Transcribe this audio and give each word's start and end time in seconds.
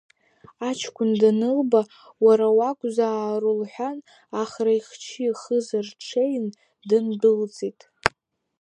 Аҷкәын 0.69 1.11
данылба, 1.19 1.81
уара 2.25 2.47
уакәзаару 2.57 3.57
лҳәан, 3.61 3.97
Ахра 4.41 4.73
ихчы, 4.77 5.21
ихыза 5.29 5.79
рҽеины 5.87 6.49
дындәылҵит… 6.87 7.79